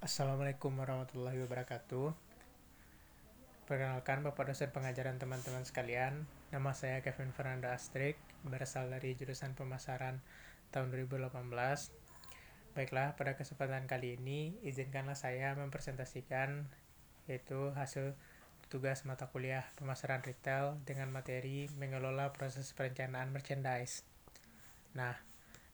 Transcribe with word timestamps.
Assalamualaikum 0.00 0.80
warahmatullahi 0.80 1.44
wabarakatuh. 1.44 2.16
Perkenalkan 3.68 4.24
Bapak 4.24 4.48
dosen 4.48 4.72
pengajaran 4.72 5.20
teman-teman 5.20 5.60
sekalian. 5.60 6.24
Nama 6.48 6.72
saya 6.72 7.04
Kevin 7.04 7.36
Fernando 7.36 7.68
Astrik, 7.68 8.16
berasal 8.40 8.88
dari 8.88 9.12
jurusan 9.12 9.52
pemasaran 9.52 10.24
tahun 10.72 10.88
2018. 10.88 11.44
Baiklah, 12.72 13.12
pada 13.12 13.36
kesempatan 13.36 13.84
kali 13.84 14.16
ini 14.16 14.56
izinkanlah 14.64 15.20
saya 15.20 15.52
mempresentasikan 15.60 16.64
yaitu 17.28 17.68
hasil 17.76 18.16
tugas 18.72 19.04
mata 19.04 19.28
kuliah 19.28 19.68
pemasaran 19.76 20.24
retail 20.24 20.80
dengan 20.88 21.12
materi 21.12 21.68
mengelola 21.76 22.32
proses 22.32 22.72
perencanaan 22.72 23.36
merchandise. 23.36 24.08
Nah, 24.96 25.20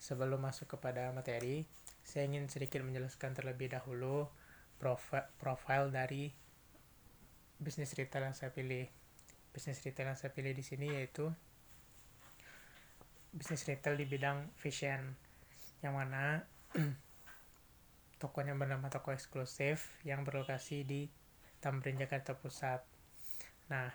sebelum 0.02 0.42
masuk 0.42 0.74
kepada 0.74 1.14
materi, 1.14 1.62
saya 2.06 2.30
ingin 2.30 2.46
sedikit 2.46 2.86
menjelaskan 2.86 3.34
terlebih 3.34 3.66
dahulu 3.66 4.30
profil, 4.78 5.26
profil 5.42 5.90
dari 5.90 6.30
bisnis 7.58 7.98
retail 7.98 8.30
yang 8.30 8.36
saya 8.38 8.54
pilih. 8.54 8.86
Bisnis 9.50 9.82
retail 9.82 10.14
yang 10.14 10.18
saya 10.18 10.30
pilih 10.30 10.54
di 10.54 10.62
sini 10.62 10.86
yaitu 10.94 11.26
bisnis 13.34 13.66
retail 13.66 13.98
di 13.98 14.06
bidang 14.06 14.54
fashion, 14.54 15.18
yang 15.82 15.98
mana 15.98 16.46
tokonya 18.22 18.54
bernama 18.54 18.86
toko 18.86 19.10
eksklusif 19.10 19.90
yang 20.06 20.22
berlokasi 20.22 20.86
di 20.86 21.10
Tamrin 21.58 21.98
Jakarta 21.98 22.38
Pusat. 22.38 22.86
Nah, 23.66 23.90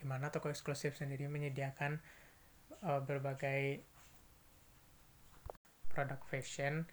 di 0.00 0.04
mana 0.08 0.32
toko 0.32 0.48
eksklusif 0.48 0.96
sendiri 0.96 1.28
menyediakan 1.28 2.00
uh, 2.88 3.04
berbagai 3.04 3.84
produk 5.90 6.22
fashion 6.26 6.86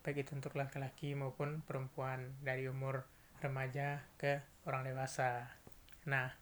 baik 0.00 0.24
itu 0.24 0.32
untuk 0.32 0.56
laki-laki 0.56 1.12
maupun 1.12 1.60
perempuan 1.60 2.40
dari 2.40 2.64
umur 2.64 3.04
remaja 3.44 4.00
ke 4.16 4.40
orang 4.64 4.88
dewasa. 4.88 5.44
Nah, 6.08 6.32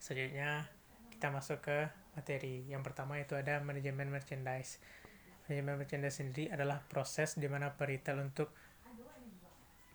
selanjutnya 0.00 0.72
kita 1.12 1.28
masuk 1.28 1.60
ke 1.60 1.78
materi. 2.16 2.64
Yang 2.64 2.82
pertama 2.92 3.20
itu 3.20 3.36
ada 3.36 3.60
manajemen 3.60 4.08
merchandise. 4.08 4.80
Manajemen 5.44 5.84
merchandise 5.84 6.16
sendiri 6.20 6.48
adalah 6.48 6.80
proses 6.88 7.36
di 7.36 7.44
mana 7.44 7.76
peritel 7.76 8.24
untuk 8.24 8.52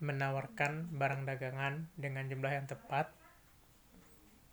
menawarkan 0.04 0.94
barang 0.94 1.24
dagangan 1.26 1.90
dengan 1.98 2.30
jumlah 2.30 2.54
yang 2.54 2.68
tepat 2.70 3.10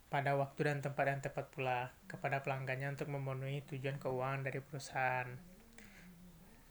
pada 0.09 0.33
waktu 0.33 0.67
dan 0.67 0.79
tempat 0.81 1.05
yang 1.07 1.21
tepat 1.21 1.45
pula 1.51 1.91
kepada 2.07 2.41
pelanggannya 2.41 2.95
untuk 2.95 3.11
memenuhi 3.11 3.63
tujuan 3.67 3.99
keuangan 3.99 4.47
dari 4.47 4.59
perusahaan 4.63 5.50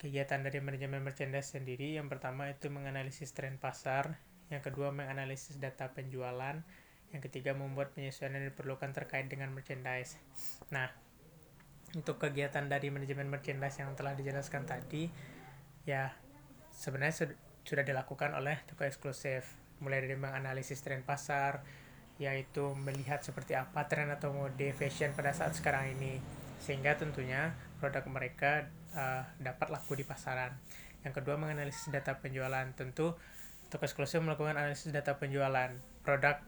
kegiatan 0.00 0.40
dari 0.40 0.64
manajemen 0.64 1.04
merchandise 1.04 1.52
sendiri 1.52 2.00
yang 2.00 2.08
pertama 2.08 2.48
itu 2.48 2.72
menganalisis 2.72 3.36
tren 3.36 3.60
pasar 3.60 4.16
yang 4.48 4.64
kedua 4.64 4.88
menganalisis 4.96 5.60
data 5.60 5.92
penjualan 5.92 6.56
yang 7.12 7.20
ketiga 7.20 7.52
membuat 7.52 7.92
penyesuaian 7.92 8.32
yang 8.32 8.48
diperlukan 8.48 8.96
terkait 8.96 9.28
dengan 9.28 9.52
merchandise. 9.52 10.16
Nah 10.72 10.88
untuk 11.92 12.16
kegiatan 12.16 12.64
dari 12.64 12.88
manajemen 12.88 13.28
merchandise 13.28 13.82
yang 13.82 13.92
telah 13.92 14.16
dijelaskan 14.16 14.64
tadi 14.64 15.12
ya 15.84 16.16
sebenarnya 16.72 17.36
sudah 17.60 17.84
dilakukan 17.84 18.32
oleh 18.32 18.56
toko 18.64 18.88
eksklusif. 18.88 19.44
Mulai 19.84 20.00
dari 20.08 20.16
menganalisis 20.16 20.80
tren 20.80 21.04
pasar 21.04 21.60
yaitu 22.16 22.72
melihat 22.72 23.20
seperti 23.20 23.56
apa 23.56 23.84
tren 23.88 24.08
atau 24.12 24.32
mode 24.32 24.72
fashion 24.76 25.12
pada 25.12 25.36
saat 25.36 25.52
sekarang 25.52 25.92
ini. 25.92 26.16
Sehingga 26.62 26.96
tentunya 26.96 27.52
produk 27.80 28.04
mereka 28.08 28.68
uh, 28.94 29.22
dapat 29.38 29.68
laku 29.70 29.98
di 29.98 30.04
pasaran. 30.06 30.54
Yang 31.06 31.22
kedua 31.22 31.40
menganalisis 31.40 31.88
data 31.88 32.18
penjualan. 32.18 32.66
Tentu 32.76 33.16
toko 33.70 33.82
eksklusif 33.86 34.20
melakukan 34.20 34.58
analisis 34.58 34.90
data 34.90 35.16
penjualan 35.16 35.70
produk 36.02 36.42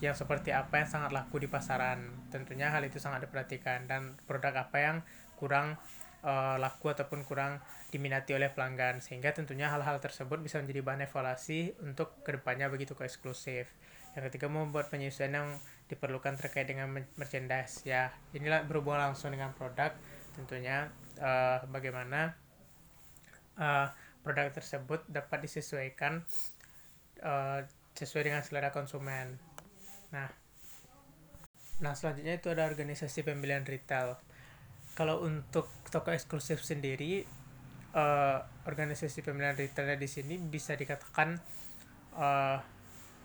yang 0.00 0.16
seperti 0.16 0.54
apa 0.54 0.80
yang 0.80 0.88
sangat 0.88 1.12
laku 1.12 1.42
di 1.42 1.48
pasaran. 1.50 2.08
Tentunya 2.32 2.72
hal 2.72 2.80
itu 2.86 2.96
sangat 2.96 3.28
diperhatikan 3.28 3.84
dan 3.84 4.16
produk 4.24 4.64
apa 4.64 4.76
yang 4.80 4.96
kurang 5.36 5.76
uh, 6.24 6.56
laku 6.56 6.92
ataupun 6.92 7.24
kurang 7.28 7.60
diminati 7.90 8.32
oleh 8.32 8.48
pelanggan 8.48 9.02
sehingga 9.02 9.34
tentunya 9.34 9.68
hal-hal 9.68 9.98
tersebut 9.98 10.38
bisa 10.40 10.62
menjadi 10.62 10.80
bahan 10.80 11.00
evaluasi 11.04 11.74
untuk 11.84 12.22
ke 12.24 12.38
depannya 12.38 12.72
bagi 12.72 12.88
toko 12.88 13.04
eksklusif. 13.04 13.68
Yang 14.16 14.32
ketiga 14.32 14.46
membuat 14.50 14.88
penyesuaian 14.88 15.36
yang 15.36 15.48
diperlukan 15.90 16.38
terkait 16.38 16.70
dengan 16.70 16.90
merchandise 17.18 17.82
ya 17.82 18.14
inilah 18.30 18.62
berhubungan 18.62 19.10
langsung 19.10 19.34
dengan 19.34 19.50
produk 19.50 19.90
tentunya 20.38 20.86
uh, 21.20 21.62
bagaimana 21.68 22.34
uh, 23.60 23.86
produk 24.24 24.52
tersebut 24.52 25.04
dapat 25.08 25.44
disesuaikan 25.44 26.24
uh, 27.24 27.60
sesuai 27.96 28.32
dengan 28.32 28.42
selera 28.44 28.72
konsumen. 28.72 29.36
Nah, 30.12 30.28
nah 31.80 31.92
selanjutnya 31.92 32.40
itu 32.40 32.48
ada 32.52 32.68
organisasi 32.68 33.24
pembelian 33.24 33.64
retail. 33.64 34.16
Kalau 34.96 35.24
untuk 35.24 35.70
toko 35.88 36.12
eksklusif 36.12 36.60
sendiri, 36.64 37.24
uh, 37.94 38.42
organisasi 38.66 39.24
pembelian 39.24 39.56
retailnya 39.56 39.96
di 39.96 40.08
sini 40.10 40.36
bisa 40.36 40.76
dikatakan 40.76 41.38
uh, 42.16 42.58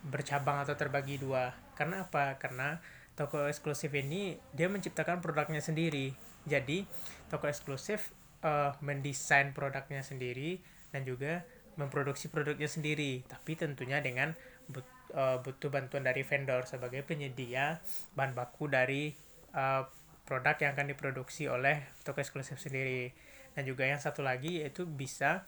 bercabang 0.06 0.64
atau 0.64 0.78
terbagi 0.78 1.20
dua. 1.20 1.52
Karena 1.76 2.06
apa? 2.08 2.38
Karena 2.38 2.80
toko 3.16 3.48
eksklusif 3.48 3.92
ini 3.96 4.36
dia 4.52 4.68
menciptakan 4.68 5.24
produknya 5.24 5.64
sendiri 5.64 6.35
jadi 6.46 6.86
toko 7.30 7.50
eksklusif 7.50 8.14
uh, 8.46 8.78
mendesain 8.82 9.52
produknya 9.52 10.06
sendiri 10.06 10.62
dan 10.94 11.04
juga 11.04 11.44
memproduksi 11.76 12.32
produknya 12.32 12.72
sendiri, 12.72 13.28
tapi 13.28 13.60
tentunya 13.60 14.00
dengan 14.00 14.32
but, 14.72 14.88
uh, 15.12 15.44
butuh 15.44 15.68
bantuan 15.68 16.08
dari 16.08 16.24
vendor 16.24 16.64
sebagai 16.64 17.04
penyedia 17.04 17.84
bahan 18.16 18.32
baku 18.32 18.72
dari 18.72 19.12
uh, 19.52 19.84
produk 20.24 20.56
yang 20.58 20.72
akan 20.74 20.88
diproduksi 20.96 21.52
oleh 21.52 21.84
toko 22.08 22.24
eksklusif 22.24 22.58
sendiri. 22.58 23.12
Dan 23.56 23.68
juga 23.68 23.88
yang 23.88 24.00
satu 24.00 24.24
lagi 24.24 24.64
yaitu 24.64 24.88
bisa 24.88 25.48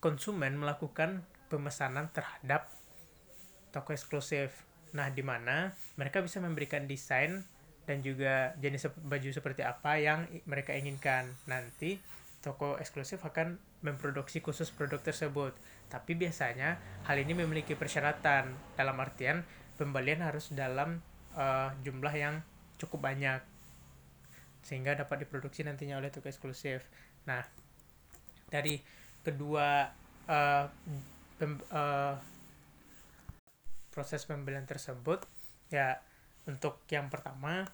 konsumen 0.00 0.56
melakukan 0.56 1.24
pemesanan 1.52 2.08
terhadap 2.12 2.72
toko 3.70 3.92
eksklusif. 3.92 4.64
Nah, 4.96 5.12
di 5.12 5.22
mana 5.22 5.76
mereka 5.94 6.20
bisa 6.24 6.42
memberikan 6.42 6.88
desain 6.88 7.46
dan 7.90 8.06
juga 8.06 8.54
jenis 8.62 8.86
baju 9.02 9.34
seperti 9.34 9.66
apa 9.66 9.98
yang 9.98 10.30
mereka 10.46 10.78
inginkan. 10.78 11.26
Nanti 11.50 11.98
toko 12.38 12.78
eksklusif 12.78 13.18
akan 13.26 13.58
memproduksi 13.82 14.38
khusus 14.38 14.70
produk 14.70 15.02
tersebut. 15.02 15.58
Tapi 15.90 16.14
biasanya 16.14 16.78
hal 17.10 17.18
ini 17.18 17.34
memiliki 17.34 17.74
persyaratan 17.74 18.54
dalam 18.78 18.94
artian 19.02 19.42
pembelian 19.74 20.22
harus 20.22 20.54
dalam 20.54 21.02
uh, 21.34 21.74
jumlah 21.82 22.14
yang 22.14 22.38
cukup 22.78 23.10
banyak 23.10 23.42
sehingga 24.62 24.94
dapat 24.94 25.26
diproduksi 25.26 25.66
nantinya 25.66 25.98
oleh 25.98 26.14
toko 26.14 26.30
eksklusif. 26.30 26.86
Nah, 27.26 27.42
dari 28.46 28.78
kedua 29.26 29.90
uh, 30.30 30.64
pem, 31.42 31.58
uh, 31.74 32.14
proses 33.90 34.22
pembelian 34.30 34.62
tersebut 34.62 35.26
ya 35.74 35.98
untuk 36.46 36.86
yang 36.86 37.10
pertama 37.10 37.66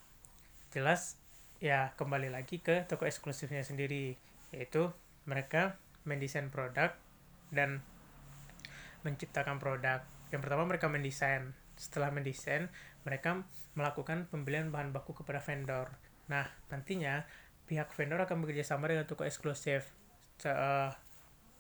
jelas 0.77 1.17
ya 1.57 1.97
kembali 1.97 2.29
lagi 2.29 2.61
ke 2.61 2.85
toko 2.85 3.09
eksklusifnya 3.09 3.65
sendiri 3.65 4.13
yaitu 4.53 4.93
mereka 5.25 5.81
mendesain 6.05 6.53
produk 6.53 6.93
dan 7.49 7.81
menciptakan 9.01 9.57
produk. 9.57 10.05
Yang 10.29 10.41
pertama 10.45 10.69
mereka 10.69 10.93
mendesain. 10.93 11.57
Setelah 11.81 12.13
mendesain 12.13 12.69
mereka 13.09 13.41
melakukan 13.73 14.29
pembelian 14.29 14.69
bahan 14.69 14.93
baku 14.93 15.17
kepada 15.17 15.41
vendor. 15.41 15.97
Nah 16.29 16.45
nantinya 16.69 17.25
pihak 17.65 17.89
vendor 17.97 18.21
akan 18.29 18.45
bekerja 18.45 18.77
sama 18.77 18.93
dengan 18.93 19.09
toko 19.09 19.25
eksklusif. 19.25 19.89
Uh, 20.45 20.93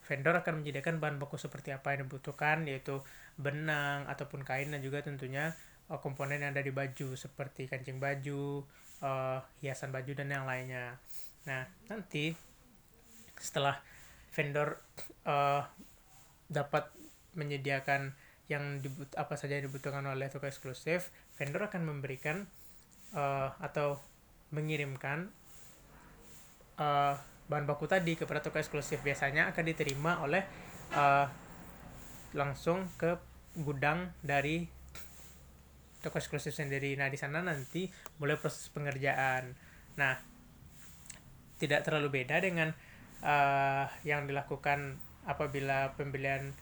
vendor 0.04 0.36
akan 0.44 0.60
menyediakan 0.60 1.00
bahan 1.00 1.16
baku 1.16 1.40
seperti 1.40 1.72
apa 1.72 1.96
yang 1.96 2.04
dibutuhkan 2.04 2.68
yaitu 2.68 3.00
benang 3.40 4.04
ataupun 4.12 4.44
kain 4.44 4.68
dan 4.68 4.84
juga 4.84 5.00
tentunya 5.00 5.56
uh, 5.88 5.96
komponen 6.04 6.44
yang 6.44 6.52
ada 6.52 6.60
di 6.60 6.70
baju 6.70 7.16
seperti 7.16 7.64
kancing 7.64 7.96
baju 7.96 8.68
uh, 9.00 9.40
hiasan 9.60 9.92
baju 9.92 10.12
dan 10.16 10.28
yang 10.32 10.46
lainnya. 10.48 10.96
Nah, 11.48 11.68
nanti 11.88 12.32
setelah 13.36 13.80
vendor 14.32 14.80
uh, 15.28 15.64
dapat 16.48 16.88
menyediakan 17.36 18.16
yang 18.46 18.78
dibut 18.78 19.10
apa 19.18 19.34
saja 19.34 19.58
yang 19.58 19.66
dibutuhkan 19.66 20.06
oleh 20.06 20.30
toko 20.30 20.46
eksklusif, 20.46 21.10
vendor 21.34 21.66
akan 21.66 21.82
memberikan 21.82 22.46
uh, 23.12 23.50
atau 23.58 23.98
mengirimkan 24.54 25.28
uh, 26.78 27.18
bahan 27.50 27.66
baku 27.66 27.90
tadi 27.90 28.14
kepada 28.14 28.42
toko 28.42 28.62
eksklusif. 28.62 29.02
Biasanya 29.02 29.50
akan 29.50 29.64
diterima 29.66 30.22
oleh 30.22 30.46
uh, 30.94 31.26
langsung 32.36 32.86
ke 33.00 33.18
gudang 33.56 34.12
dari 34.20 34.68
toko 36.06 36.22
eksklusif 36.22 36.54
sendiri. 36.54 36.94
Nah, 36.94 37.10
di 37.10 37.18
sana 37.18 37.42
nanti 37.42 37.90
mulai 38.22 38.38
proses 38.38 38.70
pengerjaan. 38.70 39.50
Nah, 39.98 40.14
tidak 41.58 41.82
terlalu 41.82 42.22
beda 42.22 42.38
dengan 42.38 42.70
uh, 43.26 43.90
yang 44.06 44.30
dilakukan 44.30 45.00
apabila 45.26 45.98
pembelian 45.98 46.54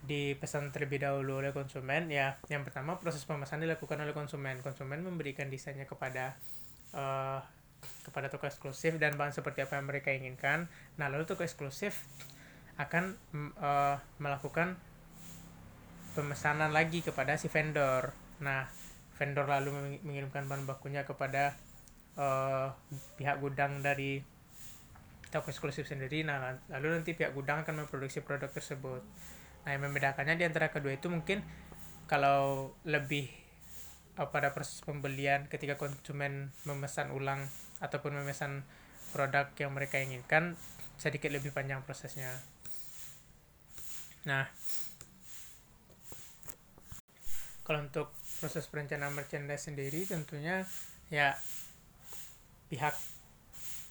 dipesan 0.00 0.72
terlebih 0.72 1.04
dahulu 1.04 1.44
oleh 1.44 1.52
konsumen 1.52 2.08
ya 2.08 2.40
yang 2.48 2.64
pertama 2.64 2.96
proses 2.96 3.28
pemesanan 3.28 3.68
dilakukan 3.68 4.00
oleh 4.00 4.16
konsumen 4.16 4.64
konsumen 4.64 5.04
memberikan 5.04 5.52
desainnya 5.52 5.84
kepada 5.84 6.40
uh, 6.96 7.44
kepada 8.08 8.32
toko 8.32 8.48
eksklusif 8.48 8.96
dan 8.96 9.20
bahan 9.20 9.36
seperti 9.36 9.60
apa 9.60 9.76
yang 9.76 9.86
mereka 9.88 10.08
inginkan 10.08 10.72
nah 10.96 11.12
lalu 11.12 11.28
toko 11.28 11.44
eksklusif 11.44 12.08
akan 12.80 13.12
uh, 13.60 14.00
melakukan 14.16 14.80
pemesanan 16.16 16.72
lagi 16.72 17.04
kepada 17.04 17.36
si 17.36 17.52
vendor 17.52 18.16
nah 18.40 18.68
vendor 19.20 19.44
lalu 19.44 20.00
mengirimkan 20.00 20.48
bahan 20.48 20.64
bakunya 20.64 21.04
kepada 21.04 21.54
uh, 22.16 22.72
pihak 23.20 23.36
gudang 23.38 23.84
dari 23.84 24.24
toko 25.28 25.52
eksklusif 25.52 25.86
sendiri 25.86 26.24
nah 26.24 26.56
lalu 26.72 26.96
nanti 26.96 27.12
pihak 27.12 27.36
gudang 27.36 27.62
akan 27.62 27.84
memproduksi 27.84 28.24
produk 28.24 28.48
tersebut 28.48 29.04
Nah, 29.64 29.76
yang 29.76 29.82
membedakannya 29.84 30.40
di 30.40 30.44
antara 30.48 30.72
kedua 30.72 30.96
itu 30.96 31.12
mungkin 31.12 31.44
kalau 32.08 32.72
lebih 32.88 33.28
uh, 34.16 34.28
pada 34.32 34.56
proses 34.56 34.80
pembelian 34.80 35.46
ketika 35.52 35.76
konsumen 35.76 36.50
memesan 36.64 37.12
ulang 37.12 37.44
ataupun 37.78 38.16
memesan 38.16 38.64
produk 39.12 39.52
yang 39.60 39.74
mereka 39.76 40.00
inginkan 40.00 40.56
sedikit 40.96 41.28
lebih 41.32 41.52
panjang 41.52 41.84
prosesnya. 41.84 42.32
Nah, 44.24 44.48
kalau 47.64 47.84
untuk 47.84 48.12
proses 48.40 48.64
perencanaan 48.66 49.12
merchandise 49.12 49.68
sendiri 49.68 50.08
tentunya 50.08 50.64
ya 51.12 51.36
pihak 52.72 52.96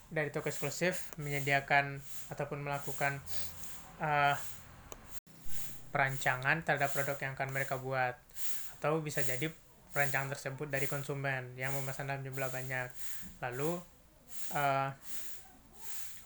dari 0.10 0.34
toko 0.34 0.50
eksklusif 0.50 1.13
menyediakan 1.22 2.01
ataupun 2.34 2.66
melakukan 2.66 3.22
uh, 4.01 4.34
perancangan 5.94 6.66
terhadap 6.66 6.90
produk 6.94 7.18
yang 7.22 7.34
akan 7.38 7.50
mereka 7.54 7.78
buat. 7.78 8.18
Atau 8.78 9.06
bisa 9.06 9.22
jadi 9.22 9.54
perancangan 9.94 10.34
tersebut 10.34 10.69
dari 10.69 10.90
konsumen 10.90 11.54
yang 11.57 11.74
memesan 11.78 12.10
dalam 12.10 12.25
jumlah 12.25 12.50
banyak. 12.50 12.90
Lalu 13.42 13.78
uh, 14.57 14.90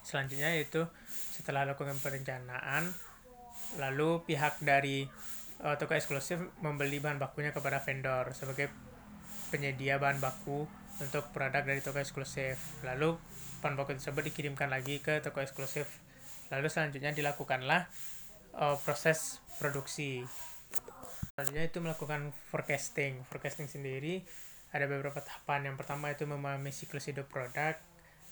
selanjutnya 0.03 0.55
yaitu 0.55 0.87
setelah 1.33 1.63
lakukan 1.63 1.95
perencanaan 1.99 2.91
lalu 3.79 4.21
pihak 4.27 4.61
dari 4.61 5.07
uh, 5.63 5.75
toko 5.79 5.95
eksklusif 5.95 6.37
membeli 6.59 6.99
bahan 6.99 7.17
bakunya 7.17 7.55
kepada 7.55 7.79
vendor 7.79 8.35
sebagai 8.35 8.69
penyedia 9.49 9.97
bahan 9.97 10.19
baku 10.19 10.67
untuk 10.99 11.31
produk 11.31 11.63
dari 11.63 11.79
toko 11.79 12.03
eksklusif. 12.03 12.59
Lalu 12.85 13.15
bahan 13.63 13.79
baku 13.79 13.95
tersebut 13.97 14.27
dikirimkan 14.29 14.69
lagi 14.69 14.99
ke 14.99 15.23
toko 15.23 15.41
eksklusif. 15.41 15.87
Lalu 16.51 16.67
selanjutnya 16.69 17.15
dilakukanlah 17.15 17.87
uh, 18.59 18.77
proses 18.83 19.41
produksi. 19.57 20.21
Selanjutnya 21.33 21.65
itu 21.65 21.79
melakukan 21.81 22.29
forecasting. 22.51 23.25
Forecasting 23.25 23.65
sendiri 23.71 24.21
ada 24.69 24.85
beberapa 24.85 25.23
tahapan. 25.23 25.73
Yang 25.73 25.75
pertama 25.81 26.13
itu 26.13 26.27
memahami 26.29 26.69
siklus 26.69 27.09
hidup 27.09 27.25
produk. 27.31 27.79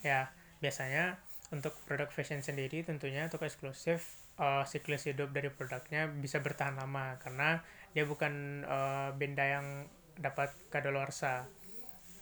Ya 0.06 0.30
biasanya 0.62 1.18
untuk 1.51 1.75
produk 1.83 2.07
fashion 2.07 2.39
sendiri 2.39 2.83
tentunya 2.88 3.27
toko 3.27 3.44
eksklusif 3.44 4.18
uh, 4.39 4.63
siklus 4.63 5.07
hidup 5.07 5.36
dari 5.36 5.51
produknya 5.51 6.07
bisa 6.07 6.39
bertahan 6.39 6.80
lama 6.80 7.19
karena 7.19 7.59
dia 7.92 8.07
bukan 8.07 8.63
uh, 8.63 9.12
benda 9.15 9.44
yang 9.44 9.68
dapat 10.15 10.51
kadaluarsa 10.71 11.45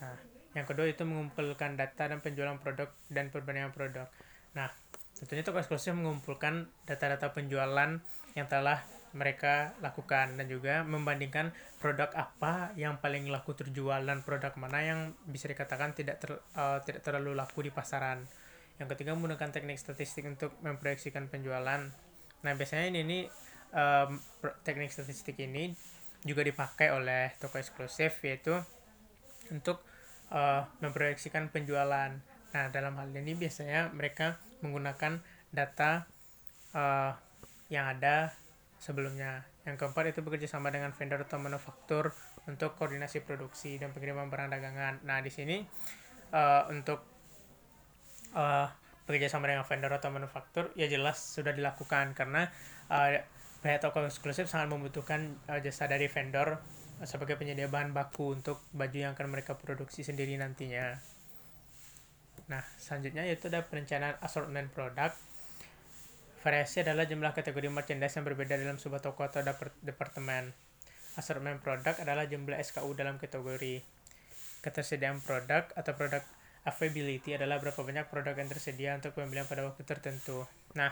nah 0.02 0.18
yang 0.58 0.66
kedua 0.66 0.90
itu 0.90 1.06
mengumpulkan 1.06 1.78
data 1.78 2.10
dan 2.10 2.26
penjualan 2.26 2.58
produk 2.58 2.90
dan 3.14 3.30
perbandingan 3.30 3.70
produk 3.70 4.10
nah 4.58 4.74
Tentunya 5.20 5.44
toko 5.44 5.60
eksklusif 5.60 5.92
mengumpulkan 5.92 6.72
data-data 6.88 7.36
penjualan 7.36 8.00
yang 8.40 8.48
telah 8.48 8.80
mereka 9.12 9.76
lakukan 9.84 10.40
dan 10.40 10.48
juga 10.48 10.88
membandingkan 10.88 11.52
produk 11.84 12.08
apa 12.16 12.72
yang 12.80 13.04
paling 13.04 13.28
laku 13.28 13.52
terjual 13.52 14.00
dan 14.00 14.24
produk 14.24 14.56
mana 14.56 14.80
yang 14.80 15.00
bisa 15.28 15.52
dikatakan 15.52 15.92
tidak 15.92 16.24
ter, 16.24 16.40
uh, 16.56 16.80
tidak 16.88 17.04
terlalu 17.04 17.36
laku 17.36 17.68
di 17.68 17.72
pasaran. 17.74 18.24
Yang 18.80 18.96
ketiga 18.96 19.12
menggunakan 19.14 19.52
teknik 19.52 19.78
statistik 19.78 20.24
untuk 20.26 20.56
memproyeksikan 20.64 21.28
penjualan. 21.28 21.92
Nah 22.40 22.54
biasanya 22.56 22.88
ini, 22.90 23.00
ini 23.04 23.20
um, 23.76 24.18
teknik 24.64 24.90
statistik 24.90 25.36
ini 25.38 25.76
juga 26.24 26.44
dipakai 26.44 26.92
oleh 26.92 27.36
toko 27.40 27.60
eksklusif 27.60 28.24
yaitu 28.24 28.56
untuk 29.52 29.84
uh, 30.32 30.64
memproyeksikan 30.80 31.52
penjualan. 31.52 32.16
Nah 32.56 32.66
dalam 32.72 32.96
hal 32.96 33.12
ini 33.12 33.36
biasanya 33.36 33.92
mereka 33.92 34.40
menggunakan 34.64 35.20
data 35.52 36.08
uh, 36.72 37.12
yang 37.68 37.86
ada 38.00 38.32
sebelumnya. 38.80 39.46
Yang 39.68 39.86
keempat 39.86 40.16
itu 40.16 40.20
bekerja 40.24 40.48
sama 40.50 40.72
dengan 40.74 40.96
vendor 40.96 41.28
atau 41.28 41.38
manufaktur 41.38 42.16
untuk 42.48 42.74
koordinasi 42.80 43.22
produksi 43.22 43.78
dan 43.78 43.94
pengiriman 43.94 44.32
barang 44.32 44.50
dagangan. 44.50 45.04
Nah, 45.06 45.22
di 45.22 45.30
sini 45.30 45.62
uh, 46.34 46.66
untuk 46.74 47.19
uh, 48.36 48.68
bekerja 49.10 49.32
sama 49.32 49.50
dengan 49.50 49.66
vendor 49.66 49.90
atau 49.90 50.14
manufaktur 50.14 50.70
ya 50.78 50.86
jelas 50.86 51.18
sudah 51.18 51.50
dilakukan 51.50 52.14
karena 52.14 52.54
uh, 52.94 53.18
toko 53.82 54.06
eksklusif 54.06 54.46
sangat 54.46 54.70
membutuhkan 54.70 55.36
uh, 55.50 55.60
jasa 55.60 55.90
dari 55.90 56.06
vendor 56.06 56.62
sebagai 57.08 57.40
penyedia 57.40 57.72
bahan 57.72 57.96
baku 57.96 58.36
untuk 58.36 58.60
baju 58.76 58.98
yang 58.98 59.16
akan 59.16 59.32
mereka 59.32 59.56
produksi 59.56 60.04
sendiri 60.04 60.36
nantinya. 60.36 61.00
Nah, 62.52 62.66
selanjutnya 62.76 63.24
yaitu 63.24 63.48
ada 63.48 63.64
perencanaan 63.64 64.20
assortment 64.20 64.74
produk. 64.74 65.14
Variasi 66.44 66.84
adalah 66.84 67.08
jumlah 67.08 67.32
kategori 67.32 67.68
merchandise 67.72 68.16
yang 68.20 68.26
berbeda 68.28 68.60
dalam 68.60 68.76
sebuah 68.80 69.00
toko 69.00 69.28
atau 69.28 69.44
departemen. 69.84 70.52
Assortment 71.16 71.64
produk 71.64 71.96
adalah 72.00 72.28
jumlah 72.28 72.58
SKU 72.60 72.92
dalam 72.96 73.16
kategori. 73.16 73.84
Ketersediaan 74.60 75.24
produk 75.24 75.72
atau 75.72 75.94
produk 75.96 76.24
availability 76.68 77.36
adalah 77.36 77.62
berapa 77.64 77.80
banyak 77.80 78.12
produk 78.12 78.36
yang 78.36 78.50
tersedia 78.52 78.96
untuk 78.98 79.16
pembelian 79.16 79.48
pada 79.48 79.64
waktu 79.64 79.84
tertentu. 79.88 80.44
Nah, 80.76 80.92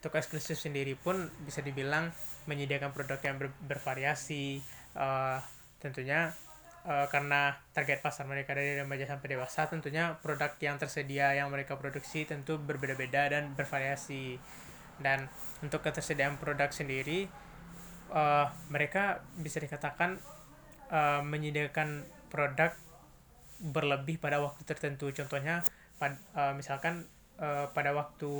toko 0.00 0.16
eksklusif 0.20 0.56
sendiri 0.60 0.96
pun 0.96 1.28
bisa 1.44 1.60
dibilang 1.60 2.12
menyediakan 2.48 2.92
produk 2.92 3.20
yang 3.24 3.36
ber 3.40 3.48
bervariasi. 3.64 4.60
Uh, 4.94 5.40
tentunya 5.82 6.32
uh, 6.88 7.06
karena 7.08 7.56
target 7.72 8.00
pasar 8.04 8.28
mereka 8.28 8.52
dari 8.56 8.78
remaja 8.78 9.08
sampai 9.08 9.36
dewasa 9.36 9.66
tentunya 9.68 10.16
produk 10.20 10.52
yang 10.60 10.76
tersedia 10.76 11.32
yang 11.36 11.48
mereka 11.48 11.76
produksi 11.76 12.28
tentu 12.28 12.60
berbeda-beda 12.60 13.32
dan 13.32 13.52
bervariasi 13.52 14.38
dan 15.02 15.26
untuk 15.60 15.82
ketersediaan 15.82 16.38
produk 16.38 16.70
sendiri 16.70 17.26
uh, 18.14 18.46
mereka 18.70 19.24
bisa 19.34 19.58
dikatakan 19.58 20.20
uh, 20.92 21.20
menyediakan 21.26 22.06
produk 22.30 22.76
berlebih 23.60 24.18
pada 24.18 24.42
waktu 24.42 24.62
tertentu. 24.66 25.10
Contohnya 25.14 25.62
pad, 25.98 26.18
uh, 26.34 26.52
misalkan 26.54 27.06
uh, 27.38 27.70
pada 27.70 27.94
waktu 27.94 28.32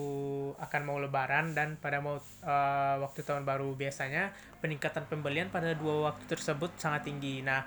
akan 0.58 0.82
mau 0.82 0.98
lebaran 0.98 1.54
dan 1.54 1.78
pada 1.78 2.02
mau 2.02 2.18
uh, 2.18 2.96
waktu 3.02 3.20
tahun 3.22 3.46
baru 3.46 3.74
biasanya 3.78 4.34
peningkatan 4.58 5.06
pembelian 5.06 5.50
pada 5.50 5.74
dua 5.74 6.12
waktu 6.12 6.24
tersebut 6.26 6.74
sangat 6.78 7.06
tinggi. 7.06 7.42
Nah 7.42 7.66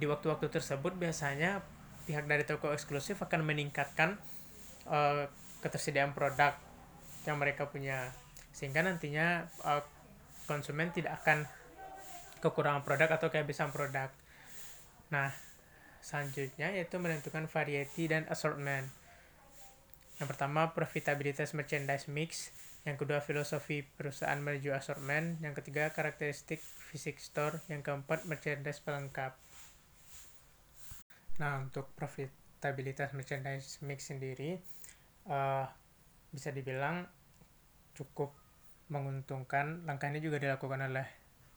di 0.00 0.08
waktu-waktu 0.08 0.48
tersebut 0.48 0.96
biasanya 0.96 1.60
pihak 2.08 2.24
dari 2.24 2.48
toko 2.48 2.72
eksklusif 2.72 3.20
akan 3.20 3.44
meningkatkan 3.44 4.16
uh, 4.88 5.28
ketersediaan 5.60 6.16
produk 6.16 6.56
yang 7.28 7.36
mereka 7.36 7.68
punya. 7.68 8.08
Sehingga 8.56 8.80
nantinya 8.80 9.44
uh, 9.60 9.84
konsumen 10.48 10.88
tidak 10.90 11.20
akan 11.20 11.44
kekurangan 12.40 12.80
produk 12.80 13.20
atau 13.20 13.28
kehabisan 13.28 13.68
produk. 13.68 14.08
Nah, 15.12 15.28
selanjutnya 16.00 16.72
yaitu 16.72 16.96
menentukan 16.96 17.46
variety 17.46 18.08
dan 18.08 18.24
assortment. 18.32 18.88
Yang 20.20 20.36
pertama, 20.36 20.76
profitabilitas 20.76 21.56
merchandise 21.56 22.08
mix. 22.12 22.52
Yang 22.84 23.04
kedua, 23.04 23.24
filosofi 23.24 23.84
perusahaan 23.84 24.36
menuju 24.36 24.72
assortment. 24.76 25.40
Yang 25.40 25.64
ketiga, 25.64 25.92
karakteristik 25.96 26.60
fisik 26.60 27.16
store. 27.20 27.64
Yang 27.72 27.88
keempat, 27.88 28.28
merchandise 28.28 28.84
pelengkap. 28.84 29.36
Nah, 31.40 31.64
untuk 31.64 31.88
profitabilitas 31.96 33.16
merchandise 33.16 33.80
mix 33.80 34.12
sendiri 34.12 34.60
uh, 35.24 35.64
bisa 36.28 36.52
dibilang 36.52 37.08
cukup 37.96 38.36
menguntungkan. 38.92 39.88
Langkah 39.88 40.12
ini 40.12 40.20
juga 40.20 40.36
dilakukan 40.36 40.84
oleh 40.84 41.08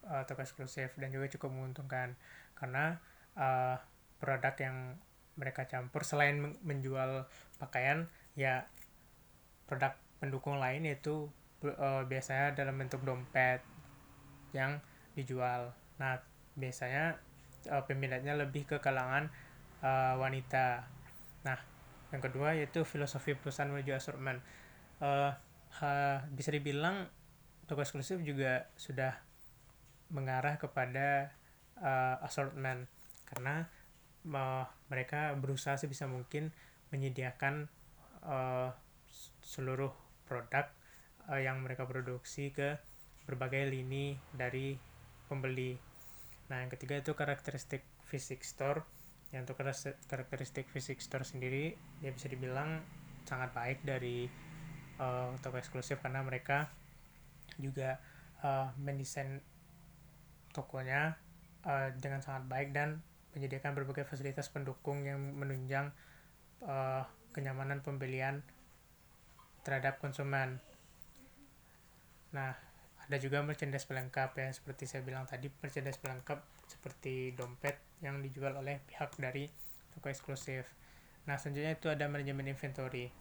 uh, 0.07 0.23
toko 0.23 0.39
eksklusif 0.39 0.95
dan 0.95 1.11
juga 1.11 1.27
cukup 1.35 1.51
menguntungkan 1.51 2.15
karena 2.55 2.95
uh, 3.35 3.75
produk 4.23 4.55
yang 4.55 4.95
mereka 5.35 5.67
campur 5.67 6.07
selain 6.07 6.55
menjual 6.63 7.27
pakaian 7.59 8.07
ya 8.39 8.63
produk 9.67 9.99
pendukung 10.23 10.63
lain 10.63 10.87
yaitu 10.87 11.27
uh, 11.67 12.07
biasanya 12.07 12.55
dalam 12.55 12.79
bentuk 12.79 13.03
dompet 13.03 13.59
yang 14.55 14.79
dijual. 15.19 15.75
Nah, 15.99 16.23
biasanya 16.55 17.19
uh, 17.67 17.83
peminatnya 17.83 18.39
lebih 18.39 18.63
ke 18.63 18.77
kalangan 18.79 19.27
uh, 19.83 20.15
wanita. 20.15 20.87
Nah, 21.43 21.59
yang 22.15 22.21
kedua 22.23 22.55
yaitu 22.55 22.87
filosofi 22.87 23.35
perusahaan 23.35 23.67
menuju 23.67 23.91
assortment. 23.91 24.39
Uh, 25.03 25.35
bisa 26.37 26.53
dibilang 26.53 27.09
toko 27.65 27.81
eksklusif 27.81 28.21
juga 28.21 28.69
sudah 28.77 29.17
mengarah 30.13 30.61
kepada 30.61 31.33
uh, 31.81 32.21
assortment 32.21 32.85
karena 33.25 33.65
uh, 34.31 34.65
mereka 34.87 35.35
berusaha 35.35 35.75
sebisa 35.75 36.07
mungkin 36.07 36.53
menyediakan 36.93 37.67
uh, 38.23 38.69
seluruh 39.43 39.91
produk 40.29 40.69
uh, 41.27 41.41
yang 41.41 41.59
mereka 41.63 41.83
produksi 41.83 42.53
ke 42.53 42.77
berbagai 43.23 43.71
lini 43.71 44.19
dari 44.35 44.75
pembeli. 45.27 45.79
Nah, 46.51 46.63
yang 46.63 46.71
ketiga 46.71 46.99
itu 46.99 47.15
karakteristik 47.15 47.83
fisik 48.07 48.43
store. 48.43 48.83
Yang 49.33 49.49
untuk 49.49 49.65
karakteristik 50.11 50.69
fisik 50.69 51.01
store 51.01 51.25
sendiri, 51.25 51.73
ya 52.05 52.13
bisa 52.13 52.29
dibilang 52.29 52.85
sangat 53.25 53.49
baik 53.55 53.81
dari 53.81 54.29
uh, 55.01 55.33
toko 55.41 55.57
eksklusif 55.57 55.97
karena 56.03 56.21
mereka 56.21 56.69
juga 57.57 57.97
uh, 58.45 58.69
mendesain 58.77 59.41
tokonya 60.53 61.17
uh, 61.65 61.89
dengan 61.97 62.21
sangat 62.21 62.45
baik 62.45 62.69
dan 62.75 63.01
menyediakan 63.33 63.73
berbagai 63.73 64.05
fasilitas 64.05 64.49
pendukung 64.49 65.05
yang 65.05 65.19
menunjang 65.19 65.93
uh, 66.65 67.03
kenyamanan 67.33 67.81
pembelian 67.81 68.45
terhadap 69.65 69.97
konsumen. 69.97 70.61
Nah, 72.33 72.53
ada 73.03 73.17
juga 73.19 73.43
merchandise 73.43 73.83
pelengkap 73.83 74.31
ya 74.39 74.49
seperti 74.55 74.87
saya 74.87 75.03
bilang 75.03 75.27
tadi 75.27 75.51
merchandise 75.51 75.99
pelengkap 75.99 76.39
seperti 76.71 77.35
dompet 77.35 77.75
yang 77.99 78.23
dijual 78.23 78.55
oleh 78.55 78.79
pihak 78.87 79.11
dari 79.19 79.51
toko 79.91 80.07
eksklusif 80.07 80.63
nah 81.23 81.39
selanjutnya 81.39 81.75
itu 81.75 81.87
ada 81.87 82.07
manajemen 82.07 82.51
inventory 82.51 83.11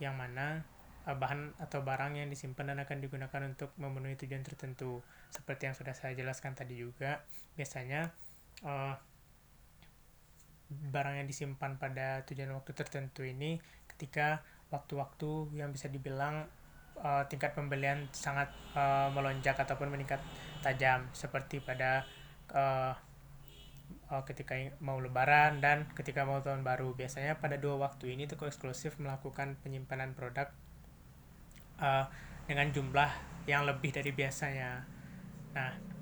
yang 0.00 0.16
mana 0.16 0.64
uh, 1.08 1.16
bahan 1.16 1.56
atau 1.60 1.80
barang 1.84 2.20
yang 2.20 2.28
disimpan 2.28 2.74
dan 2.74 2.80
akan 2.84 3.00
digunakan 3.00 3.40
untuk 3.44 3.72
memenuhi 3.80 4.16
tujuan 4.18 4.44
tertentu 4.44 5.00
seperti 5.32 5.68
yang 5.68 5.76
sudah 5.76 5.92
saya 5.96 6.12
jelaskan 6.16 6.56
tadi 6.56 6.76
juga 6.80 7.24
biasanya 7.56 8.12
uh, 8.64 8.96
barang 10.68 11.20
yang 11.20 11.28
disimpan 11.28 11.76
pada 11.76 12.24
tujuan 12.24 12.50
waktu 12.56 12.72
tertentu 12.72 13.22
ini 13.22 13.60
ketika 13.90 14.42
waktu-waktu 14.72 15.54
yang 15.54 15.70
bisa 15.70 15.86
dibilang 15.86 16.48
uh, 16.98 17.22
tingkat 17.30 17.54
pembelian 17.54 18.10
sangat 18.10 18.50
uh, 18.74 19.12
melonjak 19.14 19.54
ataupun 19.54 19.92
meningkat 19.92 20.18
tajam. 20.64 21.06
Seperti 21.14 21.62
pada 21.62 22.02
uh, 22.50 22.94
ketika 24.24 24.54
mau 24.78 25.02
lebaran 25.02 25.58
dan 25.58 25.90
ketika 25.94 26.26
mau 26.26 26.42
tahun 26.42 26.66
baru. 26.66 26.94
Biasanya 26.94 27.38
pada 27.38 27.58
dua 27.58 27.78
waktu 27.78 28.14
ini 28.14 28.26
toko 28.26 28.46
eksklusif 28.46 28.98
melakukan 28.98 29.58
penyimpanan 29.62 30.14
produk 30.14 30.50
uh, 31.78 32.06
dengan 32.44 32.70
jumlah 32.70 33.10
yang 33.46 33.68
lebih 33.68 33.94
dari 33.94 34.10
biasanya. 34.10 34.84
Nah 35.54 35.93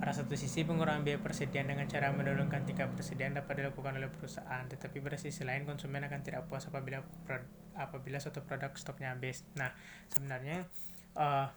pada 0.00 0.16
satu 0.16 0.32
sisi, 0.32 0.64
pengurangan 0.64 1.04
biaya 1.04 1.20
persediaan 1.20 1.68
dengan 1.68 1.84
cara 1.84 2.08
menurunkan 2.08 2.64
tingkat 2.64 2.88
persediaan 2.96 3.36
dapat 3.36 3.60
dilakukan 3.60 4.00
oleh 4.00 4.08
perusahaan, 4.08 4.64
tetapi 4.64 4.96
pada 5.04 5.20
sisi 5.20 5.44
lain 5.44 5.68
konsumen 5.68 6.00
akan 6.08 6.24
tidak 6.24 6.48
puas 6.48 6.64
apabila 6.64 7.04
apabila 7.76 8.16
suatu 8.16 8.40
produk 8.40 8.72
stoknya 8.80 9.12
habis. 9.12 9.44
Nah, 9.60 9.76
sebenarnya 10.08 10.64
uh, 11.20 11.52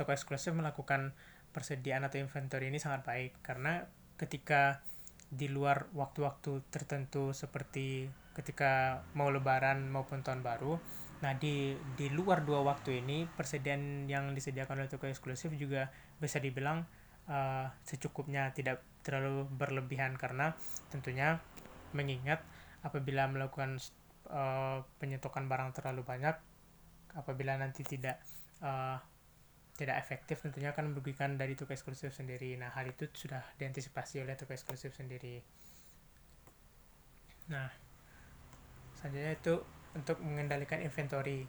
toko 0.00 0.16
eksklusif 0.16 0.56
melakukan 0.56 1.12
persediaan 1.52 2.08
atau 2.08 2.24
inventory 2.24 2.72
ini 2.72 2.80
sangat 2.80 3.04
baik 3.04 3.44
karena 3.44 3.84
ketika 4.16 4.80
di 5.28 5.52
luar 5.52 5.92
waktu-waktu 5.92 6.64
tertentu 6.72 7.36
seperti 7.36 8.08
ketika 8.32 9.04
mau 9.12 9.28
lebaran 9.28 9.92
maupun 9.92 10.24
tahun 10.24 10.40
baru, 10.40 10.80
nah 11.20 11.36
di 11.36 11.76
di 12.00 12.08
luar 12.08 12.48
dua 12.48 12.64
waktu 12.64 13.04
ini 13.04 13.28
persediaan 13.28 14.08
yang 14.08 14.32
disediakan 14.32 14.80
oleh 14.80 14.88
toko 14.88 15.04
eksklusif 15.04 15.52
juga 15.54 15.92
bisa 16.16 16.40
dibilang 16.40 16.88
uh, 17.28 17.66
secukupnya 17.84 18.52
tidak 18.52 18.84
terlalu 19.04 19.44
berlebihan 19.48 20.16
karena 20.16 20.56
tentunya 20.88 21.40
mengingat 21.92 22.40
apabila 22.80 23.28
melakukan 23.28 23.80
uh, 24.28 24.84
penyetokan 25.00 25.48
barang 25.48 25.76
terlalu 25.76 26.04
banyak 26.04 26.36
apabila 27.14 27.54
nanti 27.54 27.86
tidak 27.86 28.18
uh, 28.64 28.98
tidak 29.74 29.98
efektif 29.98 30.38
tentunya 30.38 30.70
akan 30.70 30.94
merugikan 30.94 31.34
dari 31.34 31.58
toko 31.58 31.74
eksklusif 31.74 32.14
sendiri. 32.14 32.54
Nah, 32.54 32.70
hal 32.78 32.86
itu 32.86 33.10
sudah 33.10 33.42
diantisipasi 33.58 34.22
oleh 34.22 34.38
toko 34.38 34.54
eksklusif 34.54 34.94
sendiri. 34.94 35.42
Nah, 37.50 37.68
selanjutnya 38.94 39.34
itu 39.34 39.54
untuk 39.98 40.22
mengendalikan 40.22 40.78
inventory. 40.78 41.42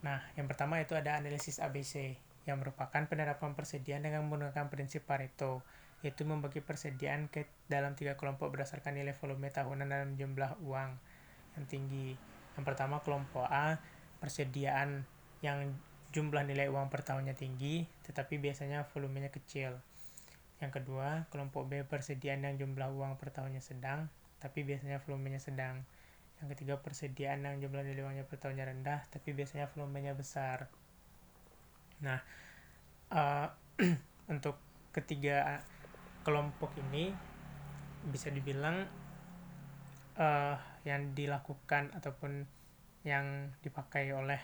Nah, 0.00 0.24
yang 0.34 0.48
pertama 0.48 0.80
itu 0.80 0.96
ada 0.96 1.20
analisis 1.20 1.60
ABC 1.60 2.16
yang 2.48 2.58
merupakan 2.58 3.06
penerapan 3.06 3.54
persediaan 3.54 4.02
dengan 4.02 4.26
menggunakan 4.26 4.66
prinsip 4.66 5.06
Pareto, 5.06 5.62
yaitu 6.02 6.26
membagi 6.26 6.58
persediaan 6.58 7.30
ke 7.30 7.46
dalam 7.70 7.94
tiga 7.94 8.18
kelompok 8.18 8.50
berdasarkan 8.50 8.98
nilai 8.98 9.14
volume 9.14 9.54
tahunan 9.54 9.86
dan 9.86 10.18
jumlah 10.18 10.58
uang 10.66 10.90
yang 11.54 11.64
tinggi. 11.70 12.18
Yang 12.58 12.64
pertama 12.66 12.98
kelompok 13.00 13.46
A, 13.46 13.78
persediaan 14.18 15.06
yang 15.40 15.70
jumlah 16.12 16.44
nilai 16.44 16.68
uang 16.68 16.90
per 16.92 17.06
tahunnya 17.06 17.38
tinggi, 17.38 17.86
tetapi 18.04 18.36
biasanya 18.42 18.84
volumenya 18.90 19.30
kecil. 19.32 19.78
Yang 20.60 20.82
kedua, 20.82 21.26
kelompok 21.32 21.66
B, 21.70 21.82
persediaan 21.86 22.44
yang 22.44 22.54
jumlah 22.58 22.90
uang 22.92 23.16
per 23.16 23.32
tahunnya 23.34 23.62
sedang, 23.62 24.10
tapi 24.38 24.66
biasanya 24.66 25.00
volumenya 25.02 25.38
sedang. 25.38 25.82
Yang 26.42 26.58
ketiga, 26.58 26.74
persediaan 26.82 27.46
yang 27.46 27.62
jumlah 27.62 27.82
nilai 27.86 28.02
uangnya 28.02 28.26
per 28.26 28.38
tahunnya 28.42 28.70
rendah, 28.70 29.00
tapi 29.10 29.34
biasanya 29.34 29.70
volumenya 29.70 30.12
besar. 30.18 30.66
Nah, 32.02 32.18
uh, 33.14 33.48
untuk 34.32 34.58
ketiga 34.92 35.62
kelompok 36.22 36.74
ini 36.90 37.14
bisa 38.10 38.28
dibilang 38.28 38.84
uh, 40.18 40.56
yang 40.82 41.14
dilakukan 41.14 41.94
ataupun 41.94 42.44
yang 43.02 43.50
dipakai 43.62 44.14
oleh 44.14 44.38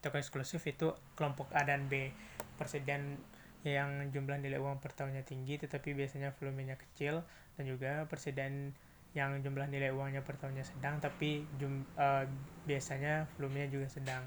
toko 0.00 0.16
eksklusif 0.16 0.64
itu 0.64 0.96
kelompok 1.12 1.52
A 1.52 1.64
dan 1.64 1.88
B 1.88 2.08
persediaan 2.56 3.20
yang 3.60 4.08
jumlah 4.08 4.40
nilai 4.40 4.56
uang 4.56 4.80
per 4.80 4.96
tahunnya 4.96 5.24
tinggi 5.28 5.60
tetapi 5.60 5.92
biasanya 5.92 6.32
volumenya 6.40 6.80
kecil 6.80 7.20
dan 7.60 7.64
juga 7.68 8.08
persediaan 8.08 8.72
yang 9.12 9.44
jumlah 9.44 9.68
nilai 9.68 9.92
uangnya 9.92 10.24
per 10.24 10.40
tahunnya 10.40 10.64
sedang 10.64 10.96
tapi 11.02 11.44
jum, 11.60 11.84
uh, 12.00 12.24
biasanya 12.64 13.28
volumenya 13.36 13.68
juga 13.68 13.86
sedang. 13.92 14.22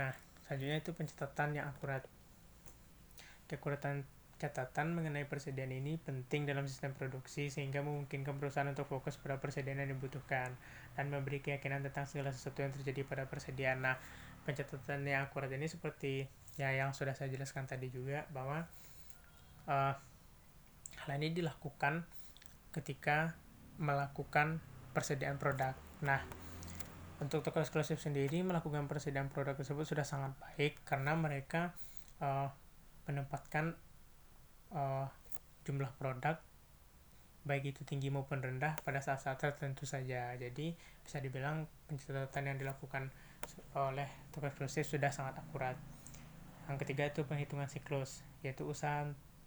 Nah, 0.00 0.10
Selanjutnya 0.46 0.78
itu 0.78 0.94
pencatatan 0.94 1.58
yang 1.58 1.66
akurat. 1.66 2.06
Keakuratan 3.50 4.06
catatan 4.36 4.92
mengenai 4.92 5.24
persediaan 5.24 5.72
ini 5.72 5.96
penting 5.96 6.44
dalam 6.44 6.68
sistem 6.68 6.92
produksi 6.92 7.48
sehingga 7.48 7.80
memungkinkan 7.80 8.36
perusahaan 8.36 8.68
untuk 8.68 8.84
fokus 8.84 9.16
pada 9.16 9.40
persediaan 9.40 9.80
yang 9.80 9.96
dibutuhkan 9.96 10.52
dan 10.92 11.08
memberi 11.08 11.40
keyakinan 11.40 11.80
tentang 11.80 12.04
segala 12.04 12.30
sesuatu 12.36 12.60
yang 12.60 12.72
terjadi 12.76 13.02
pada 13.08 13.24
persediaan. 13.24 13.80
Nah, 13.80 13.96
pencatatan 14.44 15.08
yang 15.08 15.26
akurat 15.26 15.48
ini 15.50 15.66
seperti 15.66 16.28
ya 16.60 16.72
yang 16.72 16.92
sudah 16.92 17.16
saya 17.16 17.32
jelaskan 17.32 17.64
tadi 17.64 17.88
juga 17.88 18.28
bahwa 18.32 18.64
uh, 19.66 19.94
hal 21.04 21.10
ini 21.16 21.32
dilakukan 21.32 22.04
ketika 22.76 23.34
melakukan 23.80 24.60
persediaan 24.92 25.40
produk. 25.40 25.72
Nah, 26.04 26.20
untuk 27.16 27.40
toko 27.40 27.64
eksklusif 27.64 27.96
sendiri 27.96 28.44
melakukan 28.44 28.84
persediaan 28.84 29.32
produk 29.32 29.56
tersebut 29.56 29.88
sudah 29.88 30.04
sangat 30.04 30.36
baik 30.36 30.84
karena 30.84 31.16
mereka 31.16 31.72
uh, 32.20 32.52
menempatkan 33.08 33.72
uh, 34.76 35.08
jumlah 35.64 35.88
produk 35.96 36.36
baik 37.46 37.72
itu 37.72 37.86
tinggi 37.86 38.10
maupun 38.10 38.42
rendah 38.42 38.74
pada 38.82 38.98
saat-saat 38.98 39.38
tertentu 39.38 39.86
saja. 39.86 40.34
Jadi 40.34 40.74
bisa 41.06 41.22
dibilang 41.22 41.70
pencatatan 41.86 42.52
yang 42.52 42.58
dilakukan 42.58 43.08
oleh 43.78 44.10
toko 44.34 44.50
eksklusif 44.50 44.90
sudah 44.90 45.14
sangat 45.14 45.38
akurat. 45.38 45.78
Yang 46.66 46.76
ketiga 46.82 47.06
itu 47.06 47.22
penghitungan 47.22 47.70
siklus, 47.70 48.26
yaitu 48.42 48.66
usaha 48.66 49.06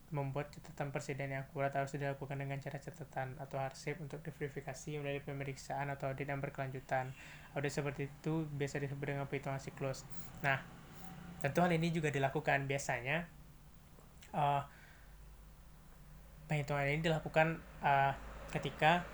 membuat 0.10 0.50
catatan 0.50 0.90
persediaan 0.90 1.32
yang 1.38 1.44
akurat 1.46 1.70
harus 1.74 1.94
dilakukan 1.94 2.38
dengan 2.42 2.58
cara 2.58 2.82
catatan 2.82 3.38
atau 3.38 3.62
arsip 3.62 4.02
untuk 4.02 4.26
diverifikasi 4.26 4.98
melalui 4.98 5.22
pemeriksaan 5.22 5.90
atau 5.94 6.10
audit 6.10 6.26
yang 6.26 6.42
berkelanjutan. 6.42 7.14
Audit 7.54 7.74
seperti 7.74 8.10
itu 8.10 8.50
biasa 8.50 8.82
disebut 8.82 9.06
dengan 9.06 9.26
perhitungan 9.30 9.62
siklus. 9.62 10.06
Nah, 10.42 10.62
tentu 11.42 11.62
hal 11.62 11.72
ini 11.74 11.94
juga 11.94 12.10
dilakukan 12.10 12.66
biasanya. 12.66 13.30
Uh, 14.30 14.62
penghitungan 16.50 16.86
ini 16.90 17.02
dilakukan 17.06 17.62
uh, 17.86 18.14
ketika 18.50 19.06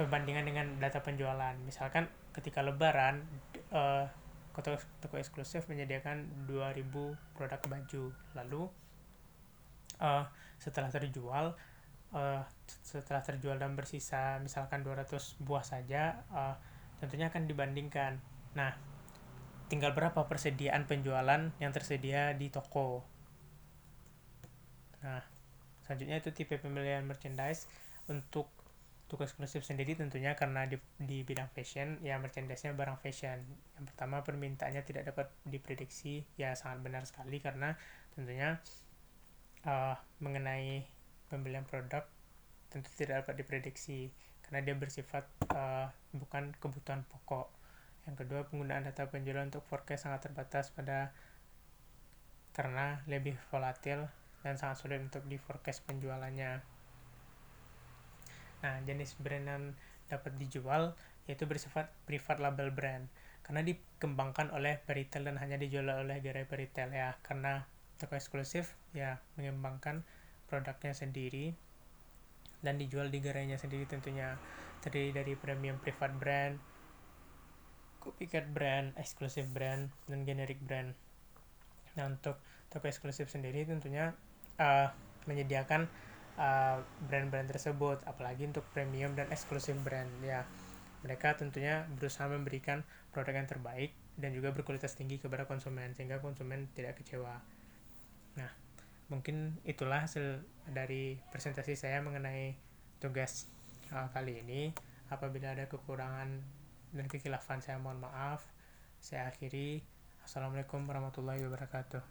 perbandingan 0.00 0.44
dengan 0.48 0.66
data 0.80 1.04
penjualan. 1.04 1.52
Misalkan 1.64 2.08
ketika 2.32 2.64
lebaran, 2.64 3.24
uh, 3.72 4.08
toko, 4.56 4.78
toko 5.02 5.14
eksklusif 5.18 5.66
menyediakan 5.66 6.46
2000 6.46 6.88
produk 7.34 7.60
baju. 7.66 8.04
Lalu 8.38 8.62
uh, 10.00 10.24
setelah 10.58 10.88
terjual 10.88 11.54
uh, 12.14 12.42
setelah 12.86 13.20
terjual 13.20 13.58
dan 13.58 13.74
bersisa 13.74 14.38
misalkan 14.40 14.86
200 14.86 15.10
buah 15.42 15.66
saja 15.66 16.22
uh, 16.30 16.56
tentunya 17.02 17.28
akan 17.28 17.44
dibandingkan. 17.50 18.22
Nah 18.56 18.72
tinggal 19.68 19.92
berapa 19.92 20.24
persediaan 20.30 20.86
penjualan 20.86 21.50
yang 21.58 21.72
tersedia 21.74 22.32
di 22.32 22.48
toko? 22.48 23.02
Nah 25.02 25.20
selanjutnya 25.84 26.22
itu 26.22 26.30
tipe 26.32 26.56
pembelian 26.56 27.04
merchandise. 27.04 27.66
Untuk 28.04 28.52
untuk 29.04 29.30
eksklusif 29.30 29.62
sendiri 29.68 29.94
tentunya 29.94 30.32
karena 30.32 30.64
di, 30.64 30.80
di 30.96 31.20
bidang 31.22 31.52
fashion 31.52 32.00
ya 32.00 32.16
merchandise-nya 32.16 32.72
barang 32.72 32.96
fashion. 32.98 33.36
Yang 33.76 33.84
pertama 33.92 34.24
permintaannya 34.24 34.80
tidak 34.80 35.12
dapat 35.12 35.28
diprediksi 35.44 36.24
ya 36.40 36.56
sangat 36.56 36.80
benar 36.80 37.04
sekali 37.04 37.36
karena 37.38 37.76
tentunya 38.16 38.58
uh, 39.64 39.96
mengenai 40.20 40.84
pembelian 41.28 41.66
produk 41.66 42.04
tentu 42.68 42.90
tidak 42.94 43.24
dapat 43.24 43.44
diprediksi 43.44 44.10
karena 44.44 44.60
dia 44.60 44.76
bersifat 44.76 45.24
uh, 45.52 45.88
bukan 46.12 46.52
kebutuhan 46.60 47.02
pokok 47.08 47.48
yang 48.04 48.16
kedua 48.20 48.44
penggunaan 48.48 48.84
data 48.84 49.08
penjualan 49.08 49.48
untuk 49.48 49.64
forecast 49.64 50.04
sangat 50.04 50.28
terbatas 50.28 50.68
pada 50.74 51.16
karena 52.52 53.00
lebih 53.08 53.34
volatil 53.48 54.06
dan 54.44 54.60
sangat 54.60 54.76
sulit 54.84 55.00
untuk 55.00 55.24
di 55.24 55.40
forecast 55.40 55.82
penjualannya. 55.88 56.60
Nah, 58.60 58.76
jenis 58.84 59.16
brand 59.16 59.46
yang 59.48 59.64
dapat 60.06 60.36
dijual 60.36 60.92
yaitu 61.24 61.48
bersifat 61.48 61.88
privat 62.04 62.36
label 62.36 62.68
brand 62.68 63.08
karena 63.44 63.64
dikembangkan 63.64 64.52
oleh 64.52 64.76
peritel 64.84 65.24
dan 65.24 65.40
hanya 65.40 65.56
dijual 65.56 65.88
oleh 65.88 66.20
gerai 66.20 66.44
peritel 66.44 66.92
ya 66.92 67.16
karena 67.24 67.64
toko 67.98 68.18
eksklusif 68.18 68.74
ya 68.92 69.22
mengembangkan 69.38 70.02
produknya 70.50 70.94
sendiri 70.94 71.54
dan 72.64 72.80
dijual 72.80 73.12
di 73.12 73.20
gerainya 73.20 73.60
sendiri 73.60 73.84
tentunya. 73.84 74.40
Terdiri 74.80 75.16
dari 75.16 75.32
premium 75.32 75.80
privat 75.80 76.12
brand, 76.16 76.60
copycat 78.00 78.52
brand, 78.52 78.92
eksklusif 79.00 79.48
brand, 79.48 79.88
dan 80.08 80.28
generic 80.28 80.60
brand. 80.60 80.92
Nah 81.96 82.04
untuk 82.04 82.36
toko 82.68 82.84
eksklusif 82.84 83.32
sendiri 83.32 83.64
tentunya 83.64 84.12
uh, 84.60 84.92
menyediakan 85.24 85.88
uh, 86.36 86.84
brand-brand 87.08 87.48
tersebut 87.48 88.04
apalagi 88.04 88.44
untuk 88.44 88.66
premium 88.76 89.16
dan 89.16 89.28
eksklusif 89.32 89.76
brand 89.80 90.08
ya. 90.20 90.44
Mereka 91.04 91.36
tentunya 91.36 91.84
berusaha 92.00 92.28
memberikan 92.28 92.84
produk 93.12 93.44
yang 93.44 93.48
terbaik 93.48 93.92
dan 94.16 94.32
juga 94.32 94.52
berkualitas 94.52 94.96
tinggi 94.96 95.20
kepada 95.20 95.44
konsumen 95.44 95.92
sehingga 95.92 96.20
konsumen 96.20 96.68
tidak 96.72 96.96
kecewa 97.00 97.40
mungkin 99.08 99.56
itulah 99.64 100.04
hasil 100.04 100.44
dari 100.68 101.16
presentasi 101.32 101.76
saya 101.76 102.04
mengenai 102.04 102.56
tugas 103.00 103.48
uh, 103.92 104.12
kali 104.12 104.44
ini. 104.44 104.76
Apabila 105.08 105.52
ada 105.56 105.68
kekurangan 105.68 106.28
dan 106.92 107.06
kekilafan 107.08 107.64
saya 107.64 107.80
mohon 107.80 108.04
maaf. 108.04 108.44
Saya 109.00 109.28
akhiri. 109.32 109.84
Assalamualaikum 110.24 110.84
warahmatullahi 110.88 111.44
wabarakatuh 111.44 112.04